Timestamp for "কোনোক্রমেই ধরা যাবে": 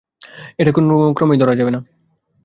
0.71-1.71